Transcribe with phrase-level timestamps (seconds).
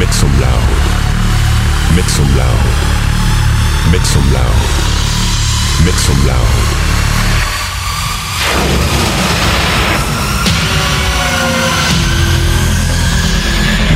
[0.00, 1.94] Make some loud.
[1.94, 2.64] Make some loud.
[3.92, 4.56] Make some loud.
[5.84, 6.48] Make some loud.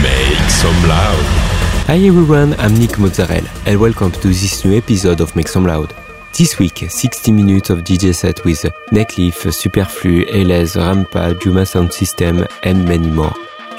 [0.02, 1.24] Make some loud.
[1.86, 5.94] Hi everyone, I'm Nick Mozzarella and welcome to this new episode of Make Some Loud.
[6.36, 8.60] This week, 60 minutes of DJ set with
[8.92, 13.32] Neckleaf, Superflu, Elez, Rampa, Juma Sound System and many more.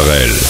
[0.00, 0.49] Mozzarella.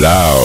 [0.00, 0.37] Some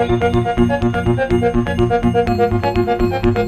[0.00, 0.24] Thank
[3.26, 3.39] you.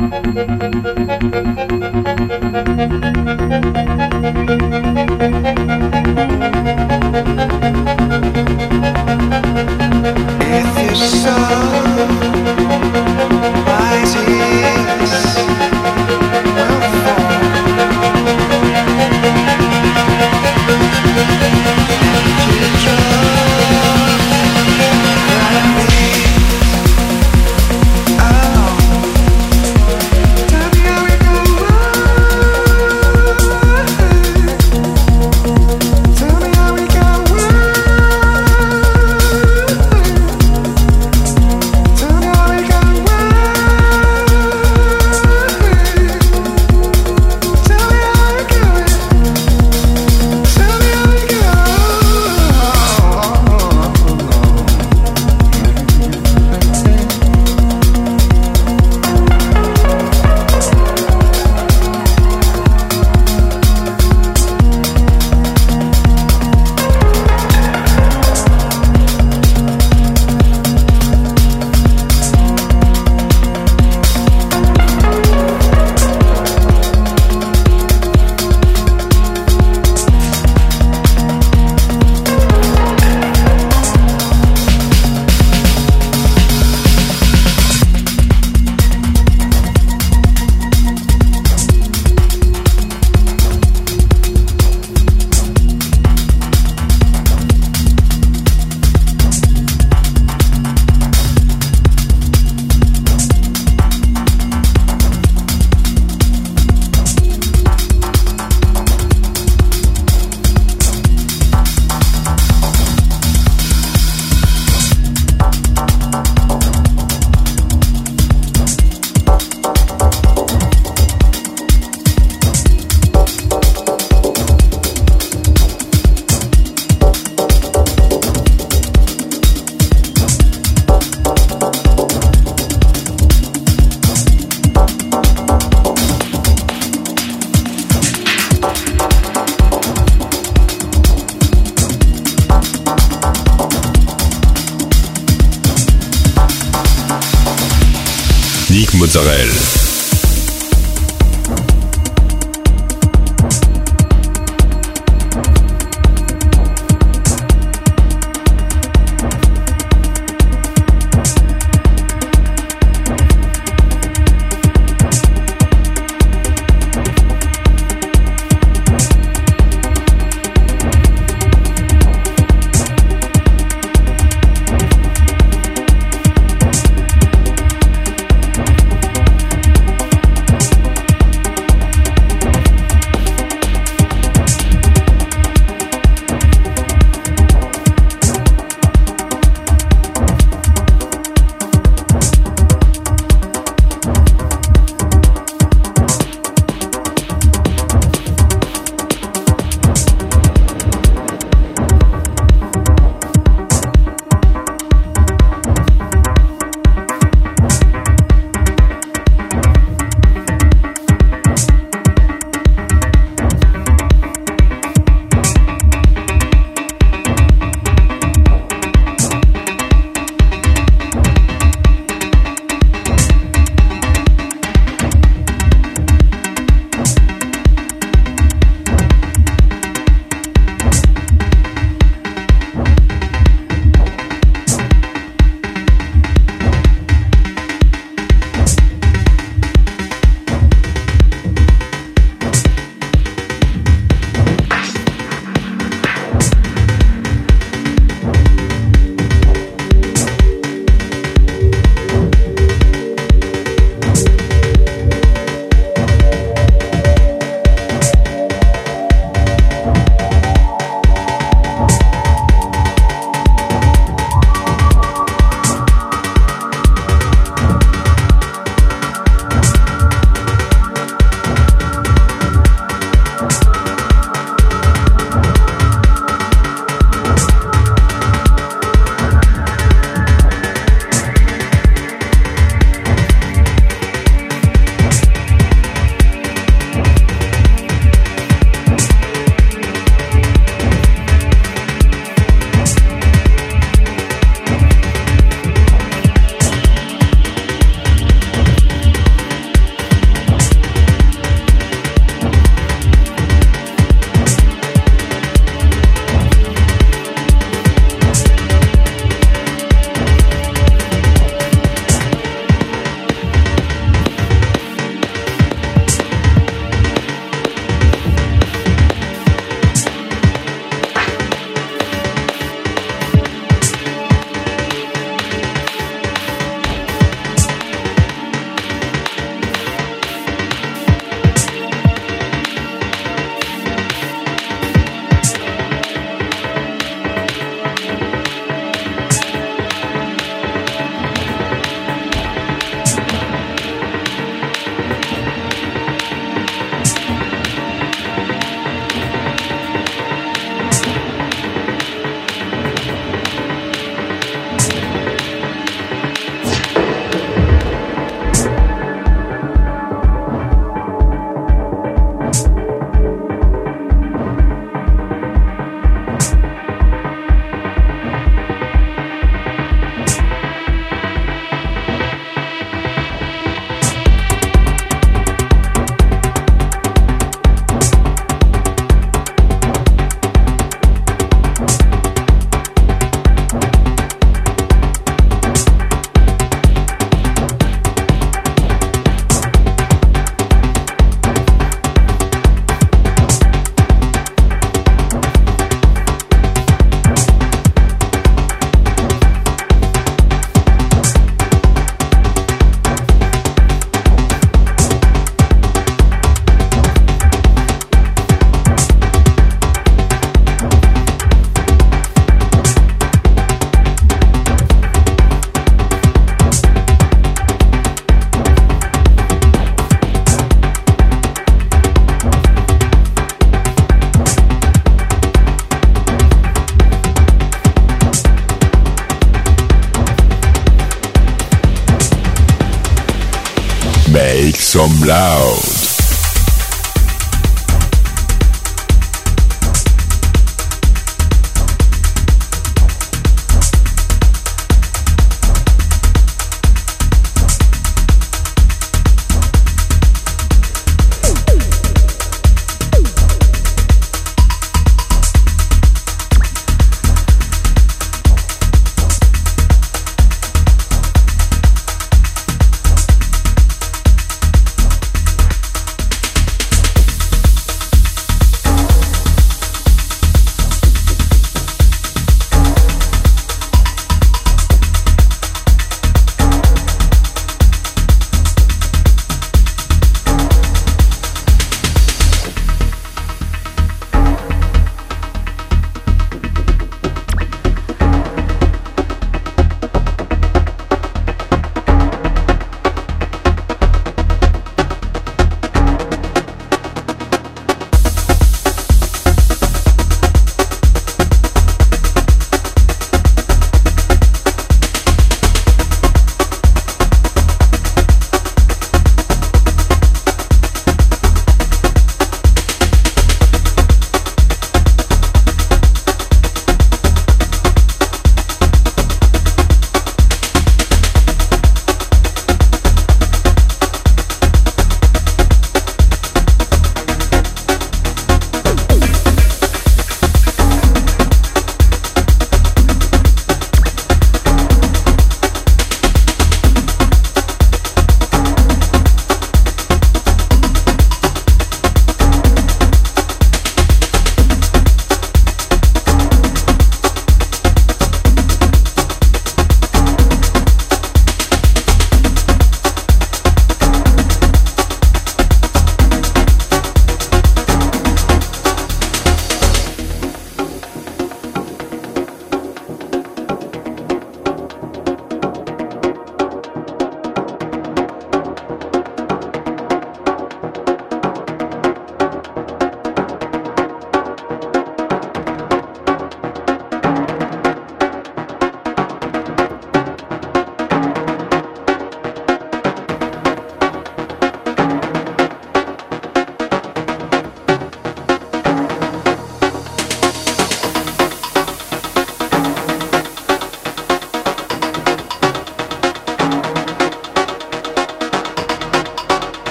[435.25, 435.92] Loud.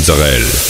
[0.00, 0.69] Mozzarella.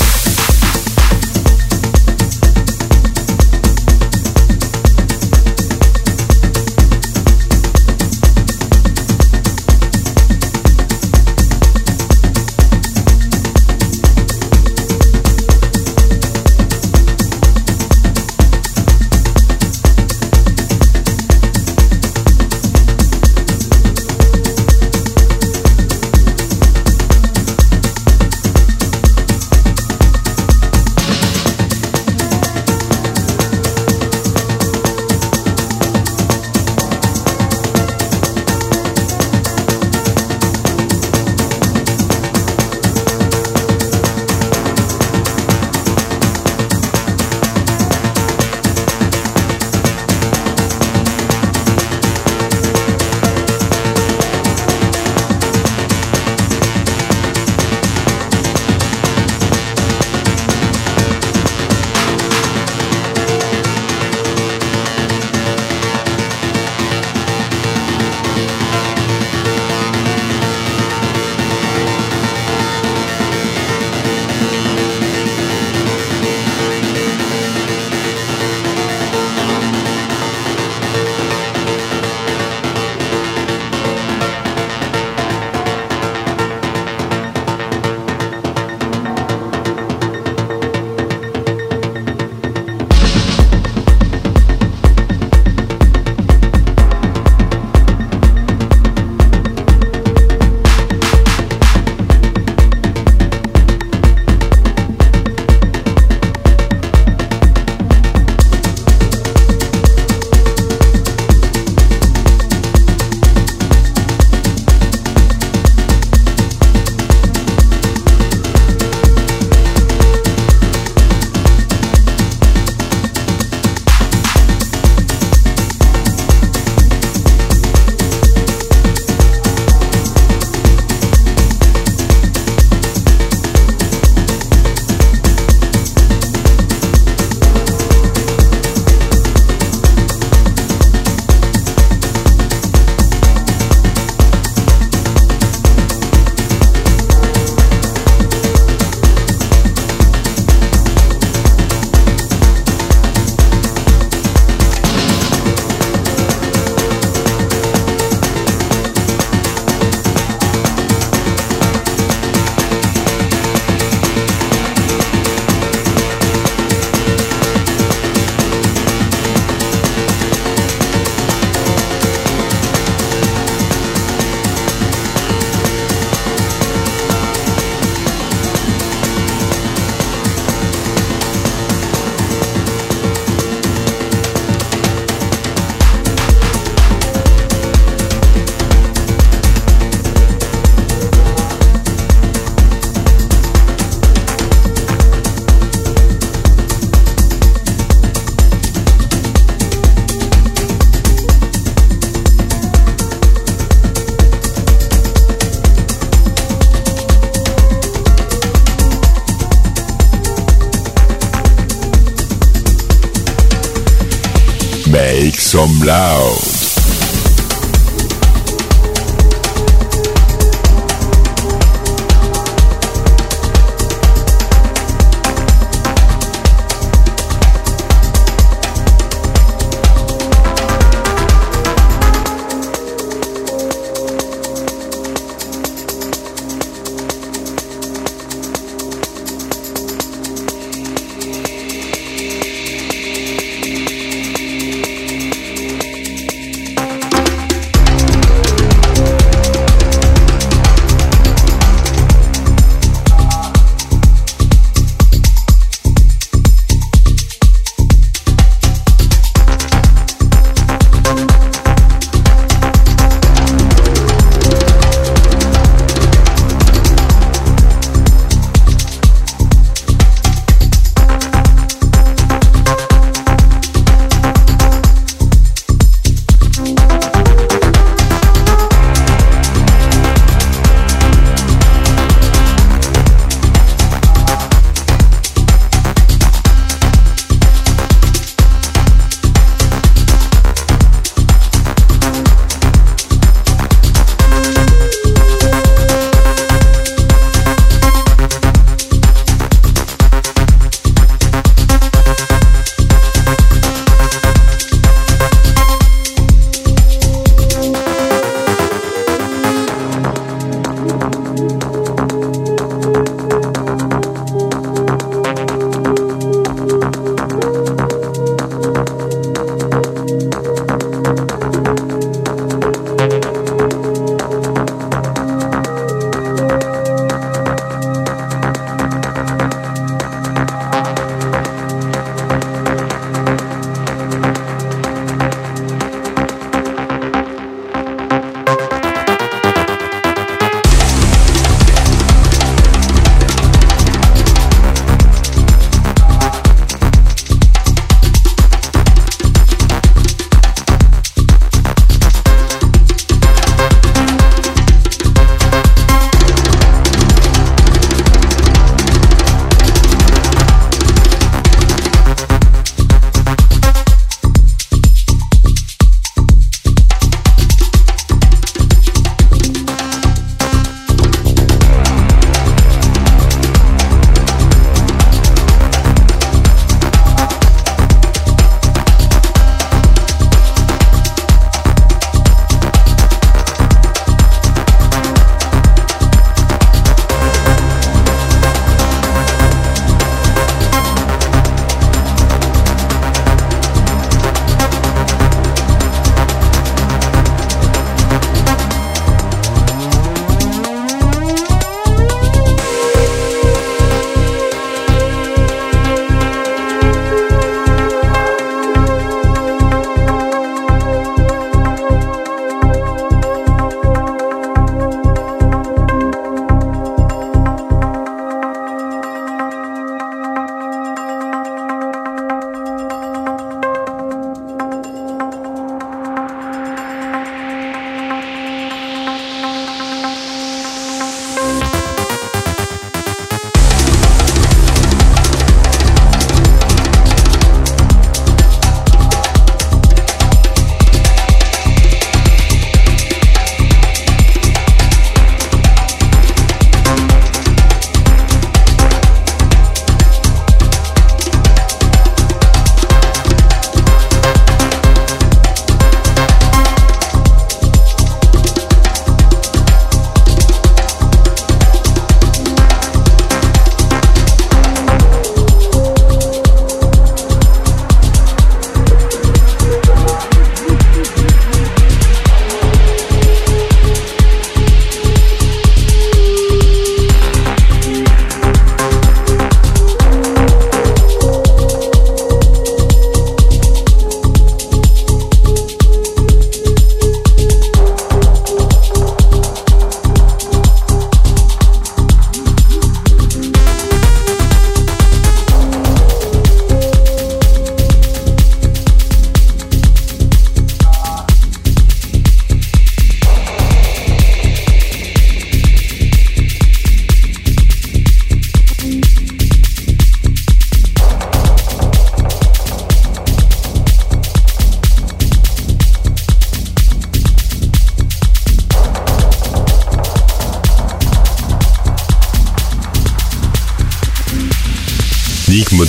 [215.50, 216.49] Some loud.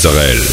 [0.04, 0.51] Mozzarella.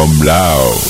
[0.00, 0.89] Some loud.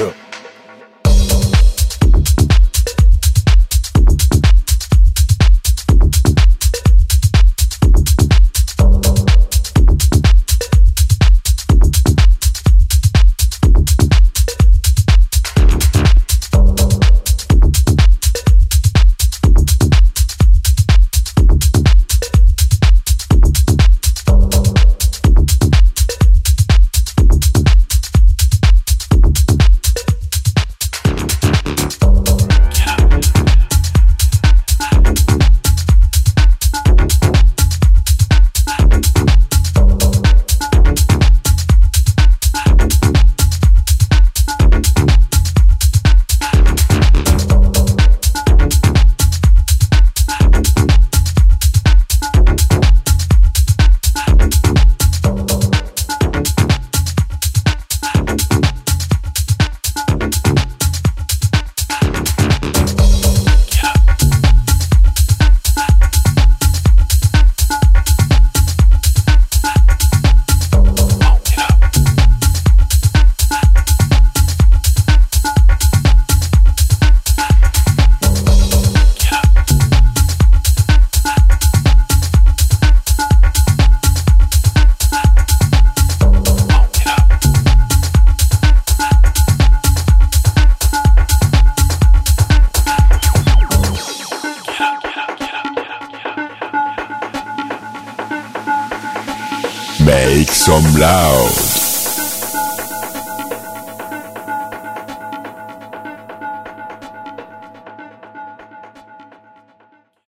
[0.00, 0.29] up.